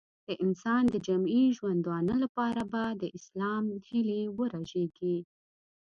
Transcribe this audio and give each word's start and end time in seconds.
د 0.27 0.29
انسان 0.43 0.83
د 0.89 0.95
جمعي 1.07 1.43
ژوندانه 1.57 2.15
لپاره 2.23 2.61
به 2.71 2.83
د 3.01 3.03
اسلام 3.17 3.65
هیلې 3.87 4.21
ورژېږي. 4.37 5.17